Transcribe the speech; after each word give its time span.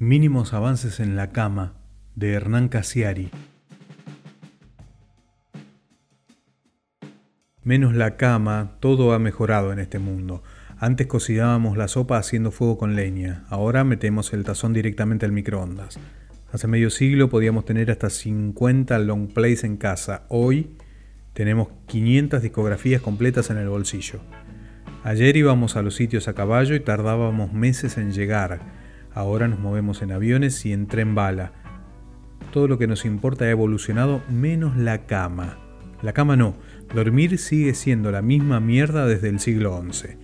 Mínimos 0.00 0.54
avances 0.54 1.00
en 1.00 1.16
la 1.16 1.30
cama 1.32 1.72
de 2.14 2.32
Hernán 2.32 2.68
Casiari. 2.68 3.30
Menos 7.64 7.96
la 7.96 8.16
cama, 8.16 8.76
todo 8.78 9.12
ha 9.12 9.18
mejorado 9.18 9.72
en 9.72 9.80
este 9.80 9.98
mundo. 9.98 10.44
Antes 10.78 11.08
cocinábamos 11.08 11.76
la 11.76 11.88
sopa 11.88 12.16
haciendo 12.16 12.52
fuego 12.52 12.78
con 12.78 12.94
leña, 12.94 13.44
ahora 13.48 13.82
metemos 13.82 14.32
el 14.32 14.44
tazón 14.44 14.72
directamente 14.72 15.26
al 15.26 15.32
microondas. 15.32 15.98
Hace 16.52 16.68
medio 16.68 16.90
siglo 16.90 17.28
podíamos 17.28 17.64
tener 17.64 17.90
hasta 17.90 18.08
50 18.08 18.96
long 19.00 19.26
plays 19.26 19.64
en 19.64 19.78
casa, 19.78 20.26
hoy 20.28 20.76
tenemos 21.32 21.70
500 21.88 22.40
discografías 22.40 23.02
completas 23.02 23.50
en 23.50 23.56
el 23.56 23.68
bolsillo. 23.68 24.20
Ayer 25.02 25.36
íbamos 25.36 25.74
a 25.74 25.82
los 25.82 25.96
sitios 25.96 26.28
a 26.28 26.34
caballo 26.34 26.76
y 26.76 26.80
tardábamos 26.80 27.52
meses 27.52 27.98
en 27.98 28.12
llegar. 28.12 28.77
Ahora 29.12 29.48
nos 29.48 29.58
movemos 29.58 30.02
en 30.02 30.12
aviones 30.12 30.64
y 30.66 30.72
en 30.72 30.86
tren 30.86 31.14
bala. 31.14 31.52
Todo 32.52 32.68
lo 32.68 32.78
que 32.78 32.86
nos 32.86 33.04
importa 33.04 33.44
ha 33.44 33.50
evolucionado 33.50 34.22
menos 34.28 34.76
la 34.76 35.06
cama. 35.06 35.58
La 36.02 36.12
cama 36.12 36.36
no, 36.36 36.54
dormir 36.94 37.38
sigue 37.38 37.74
siendo 37.74 38.12
la 38.12 38.22
misma 38.22 38.60
mierda 38.60 39.06
desde 39.06 39.28
el 39.28 39.40
siglo 39.40 39.82
XI. 39.90 40.16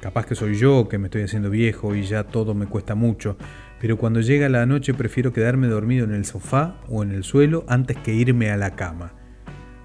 Capaz 0.00 0.26
que 0.26 0.34
soy 0.34 0.54
yo 0.54 0.88
que 0.88 0.98
me 0.98 1.06
estoy 1.06 1.22
haciendo 1.22 1.50
viejo 1.50 1.94
y 1.94 2.02
ya 2.02 2.24
todo 2.24 2.54
me 2.54 2.66
cuesta 2.66 2.94
mucho, 2.94 3.36
pero 3.80 3.96
cuando 3.96 4.20
llega 4.20 4.48
la 4.48 4.66
noche 4.66 4.94
prefiero 4.94 5.32
quedarme 5.32 5.66
dormido 5.68 6.04
en 6.04 6.14
el 6.14 6.24
sofá 6.24 6.80
o 6.88 7.02
en 7.02 7.12
el 7.12 7.24
suelo 7.24 7.64
antes 7.68 7.96
que 7.96 8.14
irme 8.14 8.50
a 8.50 8.56
la 8.56 8.76
cama. 8.76 9.12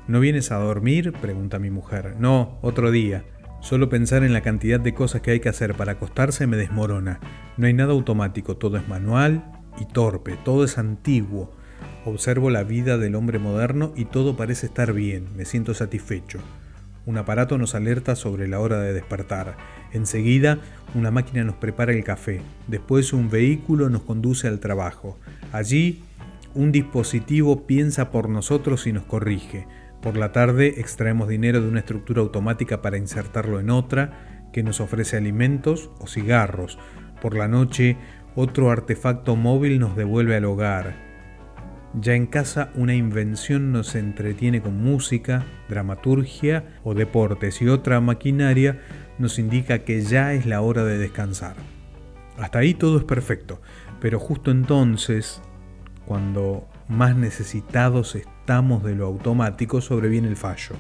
¿No 0.08 0.20
vienes 0.20 0.52
a 0.52 0.58
dormir? 0.58 1.14
pregunta 1.14 1.60
mi 1.60 1.70
mujer. 1.70 2.16
No, 2.20 2.60
otro 2.62 2.92
día. 2.92 3.24
Solo 3.64 3.88
pensar 3.88 4.26
en 4.26 4.34
la 4.34 4.42
cantidad 4.42 4.78
de 4.78 4.94
cosas 4.94 5.22
que 5.22 5.32
hay 5.32 5.40
que 5.40 5.48
hacer 5.48 5.74
para 5.74 5.94
acostarse 5.94 6.48
me 6.48 6.58
desmorona. 6.58 7.22
No 7.56 7.66
hay 7.66 7.74
nada 7.74 7.94
automático, 7.94 8.58
todo 8.58 8.76
es 8.76 8.90
manual 8.90 9.42
y 9.80 9.86
torpe, 9.86 10.38
todo 10.44 10.66
es 10.66 10.78
antiguo. 10.78 11.50
Observo 12.04 12.50
la 12.50 12.64
vida 12.64 12.98
del 12.98 13.16
hombre 13.16 13.40
moderno 13.40 13.94
y 13.96 14.04
todo 14.04 14.36
parece 14.36 14.66
estar 14.66 14.92
bien, 14.92 15.30
me 15.38 15.46
siento 15.46 15.74
satisfecho. 15.74 16.40
Un 17.06 17.18
aparato 17.18 17.58
nos 17.58 17.74
alerta 17.74 18.18
sobre 18.18 18.50
la 18.50 18.60
hora 18.60 18.80
de 18.82 18.92
despertar. 18.92 19.56
Enseguida, 19.94 20.60
una 20.94 21.10
máquina 21.10 21.46
nos 21.46 21.56
prepara 21.56 21.94
el 21.94 22.04
café. 22.04 22.42
Después, 22.68 23.14
un 23.14 23.30
vehículo 23.30 23.90
nos 23.90 24.02
conduce 24.02 24.50
al 24.50 24.60
trabajo. 24.60 25.18
Allí, 25.54 26.04
un 26.54 26.74
dispositivo 26.74 27.66
piensa 27.66 28.12
por 28.12 28.28
nosotros 28.28 28.88
y 28.88 28.92
nos 28.92 29.06
corrige. 29.06 29.68
Por 30.04 30.18
la 30.18 30.34
tarde 30.34 30.82
extraemos 30.82 31.30
dinero 31.30 31.62
de 31.62 31.70
una 31.70 31.80
estructura 31.80 32.22
automática 32.22 32.82
para 32.82 32.98
insertarlo 32.98 33.62
en 33.62 33.70
otra 33.70 34.50
que 34.52 34.62
nos 34.62 34.82
ofrece 34.82 35.16
alimentos 35.16 35.92
o 35.98 36.08
cigarros. 36.08 36.78
Por 37.22 37.38
la 37.38 37.48
noche 37.48 37.96
otro 38.36 38.70
artefacto 38.70 39.38
móvil 39.38 39.80
nos 39.80 39.96
devuelve 39.96 40.36
al 40.36 40.44
hogar. 40.44 40.96
Ya 41.94 42.16
en 42.16 42.26
casa 42.26 42.70
una 42.76 42.96
invención 42.96 43.72
nos 43.72 43.96
entretiene 43.96 44.62
con 44.62 44.76
música, 44.76 45.46
dramaturgia 45.70 46.66
o 46.84 46.94
deportes 46.96 47.62
y 47.62 47.70
otra 47.70 48.02
maquinaria 48.02 48.82
nos 49.20 49.40
indica 49.40 49.86
que 49.86 50.02
ya 50.02 50.34
es 50.34 50.46
la 50.46 50.60
hora 50.60 50.84
de 50.84 50.98
descansar. 50.98 51.56
Hasta 52.38 52.60
ahí 52.60 52.74
todo 52.74 52.98
es 52.98 53.06
perfecto, 53.06 53.62
pero 54.02 54.20
justo 54.20 54.52
entonces, 54.52 55.42
cuando 56.06 56.68
más 56.90 57.16
necesitados 57.16 58.16
estamos 58.16 58.33
de 58.46 58.96
lo 58.96 59.06
automático, 59.06 59.80
sobreviene 59.80 60.28
el 60.28 60.36
fallo. 60.36 60.76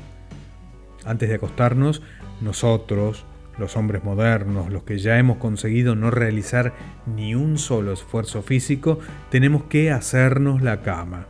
Antes 1.05 1.29
de 1.29 1.35
acostarnos, 1.35 2.01
nosotros, 2.41 3.25
los 3.57 3.77
hombres 3.77 4.03
modernos, 4.03 4.69
los 4.69 4.83
que 4.83 4.97
ya 4.97 5.17
hemos 5.17 5.37
conseguido 5.37 5.95
no 5.95 6.11
realizar 6.11 6.73
ni 7.15 7.35
un 7.35 7.57
solo 7.57 7.93
esfuerzo 7.93 8.41
físico, 8.41 8.99
tenemos 9.29 9.63
que 9.63 9.91
hacernos 9.91 10.61
la 10.61 10.81
cama. 10.81 11.27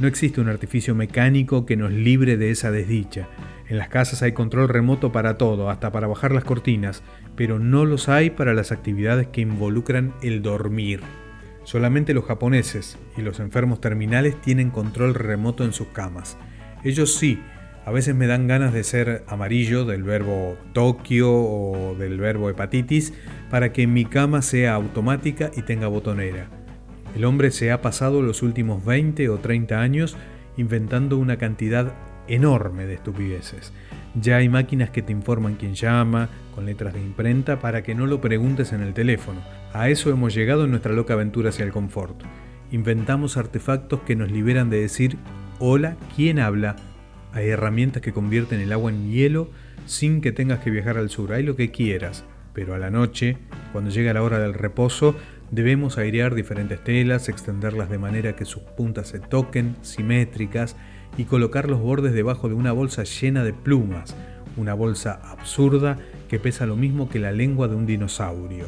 No 0.00 0.08
existe 0.08 0.40
un 0.40 0.48
artificio 0.48 0.94
mecánico 0.94 1.64
que 1.64 1.76
nos 1.76 1.92
libre 1.92 2.36
de 2.36 2.50
esa 2.50 2.70
desdicha. 2.70 3.28
En 3.68 3.78
las 3.78 3.88
casas 3.88 4.22
hay 4.22 4.32
control 4.32 4.68
remoto 4.68 5.12
para 5.12 5.38
todo, 5.38 5.70
hasta 5.70 5.92
para 5.92 6.06
bajar 6.06 6.32
las 6.32 6.44
cortinas, 6.44 7.02
pero 7.36 7.58
no 7.58 7.84
los 7.84 8.08
hay 8.08 8.30
para 8.30 8.54
las 8.54 8.72
actividades 8.72 9.28
que 9.28 9.42
involucran 9.42 10.14
el 10.22 10.42
dormir. 10.42 11.02
Solamente 11.68 12.14
los 12.14 12.24
japoneses 12.24 12.96
y 13.18 13.20
los 13.20 13.40
enfermos 13.40 13.78
terminales 13.82 14.40
tienen 14.40 14.70
control 14.70 15.12
remoto 15.12 15.64
en 15.64 15.74
sus 15.74 15.88
camas. 15.88 16.38
Ellos 16.82 17.16
sí, 17.16 17.42
a 17.84 17.92
veces 17.92 18.14
me 18.14 18.26
dan 18.26 18.46
ganas 18.46 18.72
de 18.72 18.82
ser 18.82 19.22
amarillo 19.28 19.84
del 19.84 20.02
verbo 20.02 20.56
Tokio 20.72 21.30
o 21.30 21.94
del 21.94 22.16
verbo 22.16 22.48
hepatitis 22.48 23.12
para 23.50 23.70
que 23.70 23.86
mi 23.86 24.06
cama 24.06 24.40
sea 24.40 24.72
automática 24.72 25.50
y 25.58 25.60
tenga 25.60 25.88
botonera. 25.88 26.48
El 27.14 27.26
hombre 27.26 27.50
se 27.50 27.70
ha 27.70 27.82
pasado 27.82 28.22
los 28.22 28.42
últimos 28.42 28.82
20 28.86 29.28
o 29.28 29.36
30 29.36 29.78
años 29.78 30.16
inventando 30.56 31.18
una 31.18 31.36
cantidad 31.36 31.92
enorme 32.28 32.86
de 32.86 32.94
estupideces. 32.94 33.74
Ya 34.20 34.36
hay 34.36 34.48
máquinas 34.48 34.90
que 34.90 35.02
te 35.02 35.12
informan 35.12 35.54
quién 35.56 35.74
llama, 35.74 36.28
con 36.54 36.66
letras 36.66 36.94
de 36.94 37.00
imprenta, 37.00 37.60
para 37.60 37.82
que 37.82 37.94
no 37.94 38.06
lo 38.06 38.20
preguntes 38.20 38.72
en 38.72 38.82
el 38.82 38.94
teléfono. 38.94 39.40
A 39.72 39.90
eso 39.90 40.10
hemos 40.10 40.34
llegado 40.34 40.64
en 40.64 40.70
nuestra 40.70 40.92
loca 40.92 41.14
aventura 41.14 41.50
hacia 41.50 41.64
el 41.64 41.72
confort. 41.72 42.22
Inventamos 42.72 43.36
artefactos 43.36 44.00
que 44.00 44.16
nos 44.16 44.30
liberan 44.30 44.70
de 44.70 44.80
decir, 44.80 45.18
hola, 45.58 45.96
¿quién 46.16 46.38
habla? 46.40 46.76
Hay 47.32 47.48
herramientas 47.48 48.02
que 48.02 48.12
convierten 48.12 48.60
el 48.60 48.72
agua 48.72 48.90
en 48.90 49.10
hielo 49.10 49.50
sin 49.86 50.20
que 50.20 50.32
tengas 50.32 50.60
que 50.60 50.70
viajar 50.70 50.96
al 50.96 51.10
sur. 51.10 51.32
Hay 51.32 51.42
lo 51.42 51.54
que 51.54 51.70
quieras, 51.70 52.24
pero 52.54 52.74
a 52.74 52.78
la 52.78 52.90
noche, 52.90 53.36
cuando 53.72 53.90
llega 53.90 54.14
la 54.14 54.22
hora 54.22 54.38
del 54.38 54.54
reposo, 54.54 55.14
debemos 55.50 55.96
airear 55.96 56.34
diferentes 56.34 56.82
telas, 56.82 57.28
extenderlas 57.28 57.88
de 57.88 57.98
manera 57.98 58.34
que 58.34 58.44
sus 58.44 58.62
puntas 58.62 59.08
se 59.08 59.20
toquen, 59.20 59.76
simétricas, 59.82 60.76
y 61.16 61.24
colocar 61.24 61.68
los 61.68 61.80
bordes 61.80 62.12
debajo 62.12 62.48
de 62.48 62.54
una 62.54 62.72
bolsa 62.72 63.04
llena 63.04 63.44
de 63.44 63.52
plumas, 63.52 64.14
una 64.56 64.74
bolsa 64.74 65.20
absurda 65.24 65.98
que 66.28 66.38
pesa 66.38 66.66
lo 66.66 66.76
mismo 66.76 67.08
que 67.08 67.18
la 67.18 67.32
lengua 67.32 67.68
de 67.68 67.76
un 67.76 67.86
dinosaurio. 67.86 68.66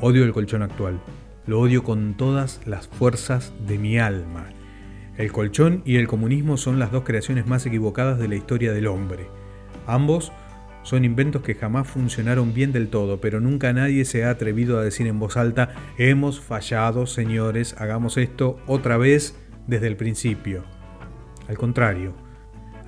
Odio 0.00 0.24
el 0.24 0.32
colchón 0.32 0.62
actual, 0.62 1.00
lo 1.46 1.60
odio 1.60 1.82
con 1.82 2.14
todas 2.14 2.60
las 2.66 2.88
fuerzas 2.88 3.52
de 3.66 3.78
mi 3.78 3.98
alma. 3.98 4.46
El 5.16 5.32
colchón 5.32 5.82
y 5.84 5.96
el 5.96 6.08
comunismo 6.08 6.56
son 6.56 6.78
las 6.78 6.92
dos 6.92 7.04
creaciones 7.04 7.46
más 7.46 7.64
equivocadas 7.64 8.18
de 8.18 8.28
la 8.28 8.36
historia 8.36 8.72
del 8.72 8.86
hombre. 8.86 9.28
Ambos 9.86 10.32
son 10.82 11.04
inventos 11.04 11.42
que 11.42 11.54
jamás 11.54 11.88
funcionaron 11.88 12.52
bien 12.52 12.70
del 12.72 12.88
todo, 12.88 13.20
pero 13.20 13.40
nunca 13.40 13.72
nadie 13.72 14.04
se 14.04 14.24
ha 14.24 14.30
atrevido 14.30 14.78
a 14.78 14.84
decir 14.84 15.06
en 15.06 15.18
voz 15.18 15.36
alta, 15.36 15.74
hemos 15.98 16.40
fallado, 16.40 17.06
señores, 17.06 17.74
hagamos 17.78 18.16
esto 18.18 18.58
otra 18.66 18.96
vez 18.96 19.34
desde 19.66 19.88
el 19.88 19.96
principio. 19.96 20.75
Al 21.48 21.56
contrario, 21.56 22.14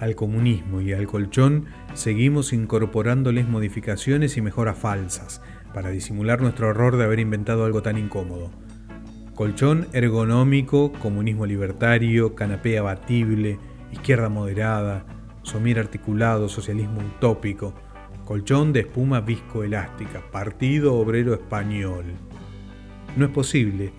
al 0.00 0.14
comunismo 0.14 0.80
y 0.80 0.92
al 0.92 1.06
colchón 1.06 1.66
seguimos 1.94 2.52
incorporándoles 2.52 3.48
modificaciones 3.48 4.36
y 4.36 4.42
mejoras 4.42 4.78
falsas 4.78 5.42
para 5.74 5.90
disimular 5.90 6.40
nuestro 6.40 6.68
horror 6.68 6.96
de 6.96 7.04
haber 7.04 7.20
inventado 7.20 7.64
algo 7.64 7.82
tan 7.82 7.98
incómodo. 7.98 8.50
Colchón 9.34 9.86
ergonómico, 9.92 10.92
comunismo 10.92 11.46
libertario, 11.46 12.34
canapé 12.34 12.78
abatible, 12.78 13.58
izquierda 13.92 14.28
moderada, 14.28 15.04
somir 15.42 15.78
articulado, 15.78 16.48
socialismo 16.48 17.00
utópico, 17.00 17.74
colchón 18.24 18.72
de 18.72 18.80
espuma 18.80 19.20
viscoelástica, 19.20 20.22
partido 20.30 20.94
obrero 20.94 21.34
español. 21.34 22.04
No 23.16 23.26
es 23.26 23.30
posible 23.30 23.92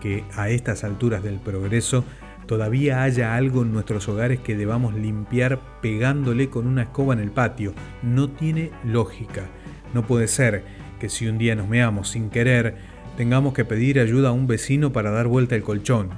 que 0.00 0.24
a 0.34 0.48
estas 0.48 0.82
alturas 0.84 1.22
del 1.22 1.38
progreso 1.38 2.04
todavía 2.46 3.02
haya 3.02 3.34
algo 3.34 3.62
en 3.62 3.72
nuestros 3.72 4.08
hogares 4.08 4.40
que 4.40 4.56
debamos 4.56 4.94
limpiar 4.94 5.60
pegándole 5.80 6.50
con 6.50 6.66
una 6.66 6.82
escoba 6.82 7.14
en 7.14 7.20
el 7.20 7.30
patio. 7.30 7.74
No 8.02 8.30
tiene 8.30 8.70
lógica. 8.84 9.48
No 9.94 10.06
puede 10.06 10.28
ser 10.28 10.64
que 10.98 11.08
si 11.08 11.26
un 11.26 11.38
día 11.38 11.54
nos 11.54 11.68
meamos 11.68 12.10
sin 12.10 12.30
querer, 12.30 12.76
tengamos 13.16 13.54
que 13.54 13.64
pedir 13.64 13.98
ayuda 14.00 14.28
a 14.28 14.32
un 14.32 14.46
vecino 14.46 14.92
para 14.92 15.10
dar 15.10 15.26
vuelta 15.26 15.56
el 15.56 15.62
colchón. 15.62 16.10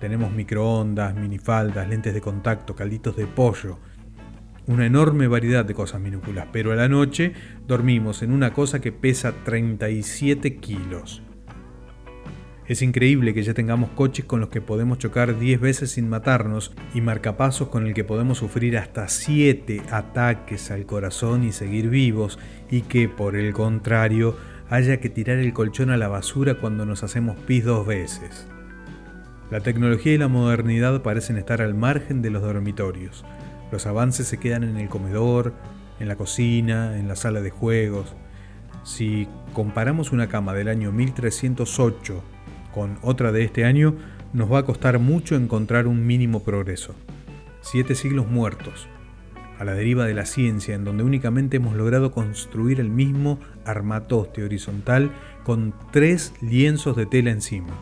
Tenemos 0.00 0.32
microondas, 0.32 1.14
minifaldas, 1.14 1.88
lentes 1.88 2.14
de 2.14 2.20
contacto, 2.20 2.74
calditos 2.74 3.16
de 3.16 3.26
pollo, 3.26 3.78
una 4.66 4.86
enorme 4.86 5.28
variedad 5.28 5.64
de 5.64 5.74
cosas 5.74 6.00
minúsculas, 6.00 6.48
pero 6.52 6.72
a 6.72 6.76
la 6.76 6.88
noche 6.88 7.32
dormimos 7.66 8.22
en 8.22 8.32
una 8.32 8.52
cosa 8.52 8.80
que 8.80 8.92
pesa 8.92 9.32
37 9.44 10.56
kilos. 10.56 11.22
Es 12.72 12.80
increíble 12.80 13.34
que 13.34 13.42
ya 13.42 13.52
tengamos 13.52 13.90
coches 13.90 14.24
con 14.24 14.40
los 14.40 14.48
que 14.48 14.62
podemos 14.62 14.96
chocar 14.96 15.38
10 15.38 15.60
veces 15.60 15.90
sin 15.90 16.08
matarnos 16.08 16.72
y 16.94 17.02
marcapasos 17.02 17.68
con 17.68 17.86
el 17.86 17.92
que 17.92 18.02
podemos 18.02 18.38
sufrir 18.38 18.78
hasta 18.78 19.08
7 19.08 19.82
ataques 19.90 20.70
al 20.70 20.86
corazón 20.86 21.44
y 21.44 21.52
seguir 21.52 21.90
vivos 21.90 22.38
y 22.70 22.80
que, 22.80 23.10
por 23.10 23.36
el 23.36 23.52
contrario, 23.52 24.38
haya 24.70 25.00
que 25.00 25.10
tirar 25.10 25.36
el 25.36 25.52
colchón 25.52 25.90
a 25.90 25.98
la 25.98 26.08
basura 26.08 26.54
cuando 26.54 26.86
nos 26.86 27.02
hacemos 27.02 27.36
pis 27.40 27.62
dos 27.62 27.86
veces. 27.86 28.48
La 29.50 29.60
tecnología 29.60 30.14
y 30.14 30.18
la 30.18 30.28
modernidad 30.28 31.02
parecen 31.02 31.36
estar 31.36 31.60
al 31.60 31.74
margen 31.74 32.22
de 32.22 32.30
los 32.30 32.40
dormitorios. 32.40 33.22
Los 33.70 33.84
avances 33.84 34.28
se 34.28 34.38
quedan 34.38 34.64
en 34.64 34.78
el 34.78 34.88
comedor, 34.88 35.52
en 36.00 36.08
la 36.08 36.16
cocina, 36.16 36.98
en 36.98 37.06
la 37.06 37.16
sala 37.16 37.42
de 37.42 37.50
juegos. 37.50 38.16
Si 38.82 39.28
comparamos 39.52 40.10
una 40.10 40.30
cama 40.30 40.54
del 40.54 40.68
año 40.68 40.90
1308 40.90 42.32
Con 42.72 42.98
otra 43.02 43.32
de 43.32 43.44
este 43.44 43.64
año 43.64 43.94
nos 44.32 44.50
va 44.50 44.60
a 44.60 44.64
costar 44.64 44.98
mucho 44.98 45.36
encontrar 45.36 45.86
un 45.86 46.06
mínimo 46.06 46.42
progreso. 46.42 46.94
Siete 47.60 47.94
siglos 47.94 48.26
muertos, 48.26 48.88
a 49.58 49.64
la 49.64 49.74
deriva 49.74 50.06
de 50.06 50.14
la 50.14 50.26
ciencia, 50.26 50.74
en 50.74 50.84
donde 50.84 51.04
únicamente 51.04 51.58
hemos 51.58 51.76
logrado 51.76 52.10
construir 52.10 52.80
el 52.80 52.88
mismo 52.88 53.38
armatoste 53.64 54.42
horizontal 54.42 55.12
con 55.44 55.74
tres 55.92 56.34
lienzos 56.40 56.96
de 56.96 57.06
tela 57.06 57.30
encima. 57.30 57.72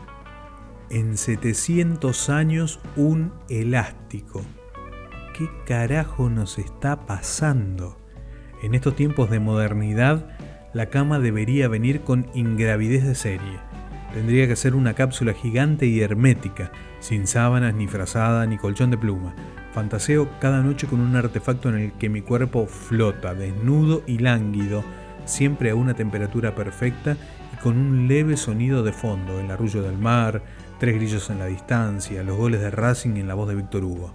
En 0.89 1.17
700 1.17 2.29
años 2.29 2.81
un 2.97 3.31
elástico. 3.49 4.41
¿Qué 5.33 5.49
carajo 5.65 6.29
nos 6.29 6.59
está 6.59 7.05
pasando? 7.05 7.97
En 8.61 8.75
estos 8.75 8.95
tiempos 8.95 9.29
de 9.29 9.39
modernidad, 9.39 10.37
la 10.73 10.87
cama 10.87 11.19
debería 11.19 11.67
venir 11.67 12.01
con 12.01 12.27
ingravidez 12.33 13.05
de 13.05 13.15
serie. 13.15 13.70
Tendría 14.13 14.47
que 14.47 14.55
ser 14.55 14.75
una 14.75 14.93
cápsula 14.93 15.33
gigante 15.33 15.85
y 15.85 16.01
hermética, 16.01 16.71
sin 16.99 17.27
sábanas, 17.27 17.73
ni 17.73 17.87
frazada, 17.87 18.45
ni 18.45 18.57
colchón 18.57 18.91
de 18.91 18.97
pluma 18.97 19.33
Fantaseo 19.73 20.29
cada 20.39 20.61
noche 20.61 20.87
con 20.87 20.99
un 20.99 21.15
artefacto 21.15 21.69
en 21.69 21.75
el 21.75 21.93
que 21.93 22.09
mi 22.09 22.21
cuerpo 22.21 22.67
flota, 22.67 23.33
desnudo 23.33 24.03
y 24.05 24.17
lánguido, 24.17 24.83
siempre 25.25 25.69
a 25.69 25.75
una 25.75 25.93
temperatura 25.93 26.55
perfecta 26.55 27.15
y 27.53 27.57
con 27.61 27.77
un 27.77 28.07
leve 28.07 28.35
sonido 28.35 28.83
de 28.83 28.91
fondo, 28.91 29.39
el 29.39 29.49
arrullo 29.49 29.81
del 29.81 29.97
mar, 29.97 30.43
tres 30.77 30.95
grillos 30.95 31.29
en 31.29 31.39
la 31.39 31.45
distancia, 31.45 32.23
los 32.23 32.37
goles 32.37 32.59
de 32.59 32.69
Racing 32.69 33.15
en 33.15 33.29
la 33.29 33.33
voz 33.33 33.47
de 33.47 33.55
Víctor 33.55 33.85
Hugo. 33.85 34.13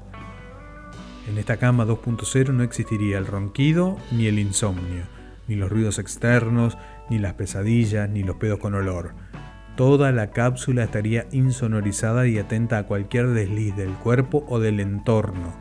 En 1.27 1.39
esta 1.39 1.57
cama 1.57 1.87
2.0 1.87 2.53
no 2.53 2.63
existiría 2.63 3.17
el 3.17 3.27
ronquido 3.27 3.97
ni 4.13 4.27
el 4.27 4.39
insomnio, 4.39 5.05
ni 5.49 5.55
los 5.55 5.71
ruidos 5.71 5.99
externos, 5.99 6.77
ni 7.09 7.19
las 7.19 7.35
pesadillas, 7.35 8.11
ni 8.11 8.23
los 8.23 8.37
pedos 8.37 8.59
con 8.59 8.75
olor. 8.75 9.15
Toda 9.77 10.11
la 10.11 10.31
cápsula 10.31 10.85
estaría 10.85 11.27
insonorizada 11.33 12.27
y 12.27 12.39
atenta 12.39 12.79
a 12.79 12.85
cualquier 12.85 13.29
desliz 13.29 13.77
del 13.77 13.93
cuerpo 13.93 14.43
o 14.49 14.59
del 14.59 14.81
entorno. 14.81 15.53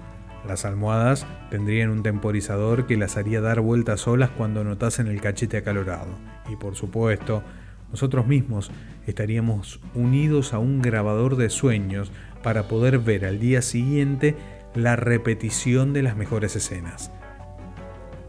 Las 0.48 0.64
almohadas 0.64 1.28
tendrían 1.50 1.90
un 1.90 2.02
temporizador 2.02 2.88
que 2.88 2.96
las 2.96 3.18
haría 3.18 3.42
dar 3.42 3.60
vueltas 3.60 4.02
solas 4.02 4.30
cuando 4.30 4.64
notasen 4.64 5.08
el 5.08 5.20
cachete 5.20 5.58
acalorado. 5.58 6.08
Y 6.50 6.56
por 6.56 6.76
supuesto, 6.76 7.44
nosotros 7.92 8.26
mismos 8.26 8.72
estaríamos 9.06 9.82
unidos 9.94 10.54
a 10.54 10.60
un 10.60 10.82
grabador 10.82 11.36
de 11.36 11.50
sueños 11.50 12.10
para 12.42 12.70
poder 12.70 13.00
ver 13.00 13.26
al 13.26 13.38
día 13.40 13.62
siguiente 13.62 14.38
la 14.76 14.96
repetición 14.96 15.92
de 15.92 16.04
las 16.04 16.16
mejores 16.16 16.56
escenas. 16.56 17.12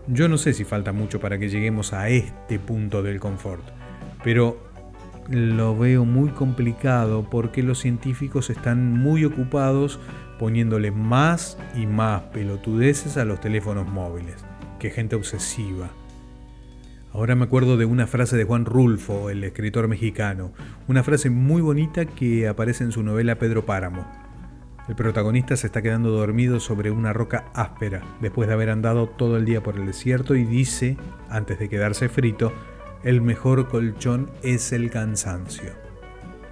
Yo 0.09 0.29
no 0.29 0.37
sé 0.37 0.53
si 0.53 0.65
falta 0.65 0.91
mucho 0.91 1.21
para 1.21 1.39
que 1.39 1.49
lleguemos 1.49 1.93
a 1.93 2.09
este 2.09 2.59
punto 2.59 3.05
del 3.05 3.21
confort, 3.21 3.63
pero 4.25 4.66
lo 5.29 5.77
veo 5.77 6.05
muy 6.05 6.31
complicado 6.31 7.29
porque 7.31 7.63
los 7.63 7.79
científicos 7.81 8.51
están 8.51 8.93
muy 8.93 9.25
ocupados 9.25 9.99
poniéndole 10.39 10.91
más 10.91 11.59
y 11.75 11.87
más 11.87 12.23
pelotudeces 12.23 13.17
a 13.17 13.25
los 13.25 13.41
teléfonos 13.41 13.87
móviles. 13.87 14.45
Que 14.79 14.91
gente 14.91 15.17
obsesiva. 15.17 15.89
Ahora 17.13 17.35
me 17.35 17.45
acuerdo 17.45 17.79
de 17.79 17.87
una 17.87 18.07
frase 18.07 18.37
de 18.37 18.45
Juan 18.45 18.67
Rulfo, 18.67 19.31
el 19.31 19.43
escritor 19.43 19.89
mexicano, 19.89 20.53
una 20.87 21.03
frase 21.03 21.31
muy 21.31 21.63
bonita 21.63 22.05
que 22.05 22.47
aparece 22.47 22.85
en 22.85 22.93
su 22.93 23.03
novela 23.03 23.39
Pedro 23.39 23.65
Páramo. 23.65 24.07
El 24.87 24.95
protagonista 24.95 25.57
se 25.57 25.67
está 25.67 25.81
quedando 25.81 26.11
dormido 26.11 26.61
sobre 26.61 26.91
una 26.91 27.13
roca 27.13 27.47
áspera 27.55 28.03
después 28.21 28.49
de 28.49 28.55
haber 28.55 28.71
andado 28.71 29.09
todo 29.09 29.39
el 29.39 29.47
día 29.47 29.63
por 29.63 29.77
el 29.77 29.87
desierto 29.87 30.37
y 30.37 30.45
dice, 30.45 30.99
antes 31.31 31.59
de 31.59 31.69
quedarse 31.69 32.09
frito, 32.09 32.53
el 33.07 33.23
mejor 33.23 33.69
colchón 33.69 34.33
es 34.43 34.73
el 34.73 34.91
cansancio. 34.91 35.71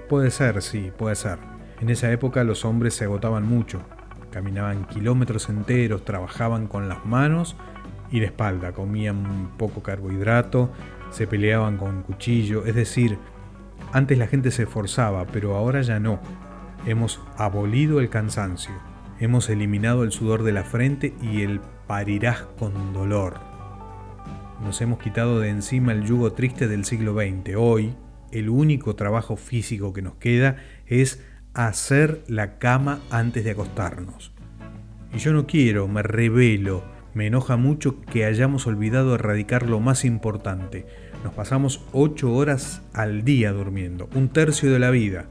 Puede 0.09 0.31
ser, 0.31 0.63
sí, 0.63 0.93
puede 0.97 1.17
ser. 1.17 1.41
En 1.81 1.91
esa 1.91 2.13
época 2.13 2.45
los 2.45 2.65
hombres 2.65 2.95
se 2.95 3.07
agotaban 3.07 3.45
mucho. 3.45 3.83
Caminaban 4.31 4.85
kilómetros 4.87 5.49
enteros, 5.49 6.05
trabajaban 6.05 6.69
con 6.69 6.89
las 6.89 7.05
manos 7.05 7.57
y 8.13 8.21
la 8.21 8.27
espalda, 8.27 8.71
comían 8.71 9.51
poco 9.59 9.83
carbohidrato, 9.83 10.71
se 11.11 11.27
peleaban 11.27 11.77
con 11.77 12.05
cuchillo, 12.05 12.65
es 12.67 12.77
decir, 12.77 13.19
antes 13.93 14.17
la 14.17 14.29
gente 14.29 14.53
se 14.53 14.63
esforzaba, 14.63 15.27
pero 15.27 15.57
ahora 15.57 15.83
ya 15.83 15.99
no. 15.99 16.21
Hemos 16.87 17.21
abolido 17.37 17.99
el 17.99 18.11
cansancio, 18.11 18.75
hemos 19.19 19.51
eliminado 19.51 20.05
el 20.05 20.13
sudor 20.13 20.45
de 20.45 20.53
la 20.53 20.63
frente 20.63 21.15
y 21.21 21.43
el 21.43 21.61
parirás 21.89 22.43
con 22.61 22.93
dolor. 22.93 23.54
Nos 24.63 24.81
hemos 24.81 24.99
quitado 24.99 25.41
de 25.41 25.51
encima 25.51 25.93
el 25.93 26.05
yugo 26.05 26.33
triste 26.33 26.69
del 26.69 26.85
siglo 26.85 27.15
XX. 27.15 27.57
Hoy, 27.57 27.95
el 28.31 28.49
único 28.49 28.95
trabajo 28.95 29.37
físico 29.37 29.93
que 29.93 30.01
nos 30.01 30.15
queda 30.15 30.57
es 30.87 31.23
hacer 31.55 32.23
la 32.29 32.59
cama 32.59 33.01
antes 33.11 33.45
de 33.45 33.51
acostarnos. 33.51 34.33
Y 35.13 35.19
yo 35.19 35.33
no 35.33 35.47
quiero, 35.47 35.87
me 35.87 36.03
revelo, 36.03 36.85
me 37.15 37.27
enoja 37.27 37.57
mucho 37.57 38.01
que 38.01 38.25
hayamos 38.25 38.67
olvidado 38.67 39.15
erradicar 39.15 39.69
lo 39.69 39.81
más 39.81 40.05
importante. 40.05 40.87
Nos 41.25 41.35
pasamos 41.35 41.85
ocho 41.93 42.33
horas 42.33 42.83
al 42.93 43.25
día 43.25 43.53
durmiendo, 43.53 44.09
un 44.15 44.29
tercio 44.29 44.73
de 44.73 44.79
la 44.79 44.91
vida. 44.91 45.27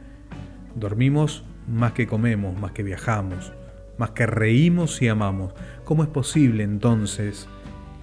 Dormimos 0.76 1.44
más 1.68 1.94
que 1.94 2.08
comemos, 2.08 2.58
más 2.60 2.72
que 2.72 2.84
viajamos, 2.84 3.54
más 3.98 4.12
que 4.12 4.26
reímos 4.26 5.02
y 5.02 5.08
amamos. 5.08 5.54
¿Cómo 5.86 6.04
es 6.04 6.10
posible 6.10 6.64
entonces 6.64 7.48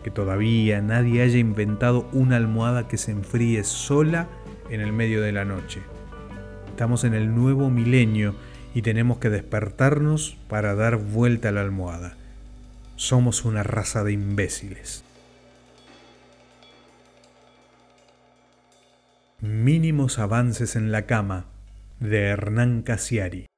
que 0.03 0.11
todavía 0.11 0.81
nadie 0.81 1.23
haya 1.23 1.39
inventado 1.39 2.09
una 2.13 2.37
almohada 2.37 2.89
que 2.89 2.97
se 2.97 3.11
enfríe 3.11 3.65
sola 3.65 4.29
en 4.71 4.81
el 4.81 4.93
medio 4.93 5.21
de 5.21 5.33
la 5.33 5.45
noche. 5.45 5.83
Estamos 6.69 7.05
en 7.05 7.15
el 7.15 7.35
nuevo 7.35 7.69
milenio 7.69 8.35
y 8.75 8.83
tenemos 8.83 9.19
que 9.19 9.31
despertarnos 9.31 10.39
para 10.49 10.75
dar 10.75 10.97
vuelta 10.97 11.51
a 11.51 11.53
la 11.53 11.61
almohada. 11.61 12.17
Somos 12.97 13.45
una 13.45 13.63
raza 13.63 14.05
de 14.05 14.13
imbéciles. 14.13 15.05
Mínimos 19.41 20.19
avances 20.19 20.77
en 20.77 20.93
la 20.93 21.07
cama 21.07 21.47
de 21.99 22.25
Hernán 22.25 22.83
Casiari. 22.83 23.50